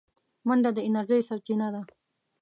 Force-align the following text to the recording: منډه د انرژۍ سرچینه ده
منډه 0.47 0.71
د 0.75 0.79
انرژۍ 0.87 1.21
سرچینه 1.29 1.67
ده 1.73 1.81